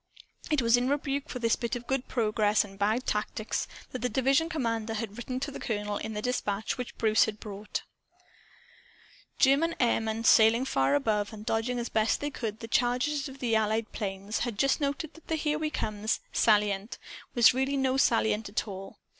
[0.49, 4.09] It was in rebuke for this bit of good progress and bad tactics that the
[4.09, 7.83] division commander had written to the colonel, in the dispatch which Bruce had brought.
[9.37, 13.55] German airmen, sailing far above, and dodging as best they could the charges of the
[13.55, 16.97] Allied 'planes, had just noted that the "Here We Comes" "salient"
[17.35, 18.97] was really no salient at all.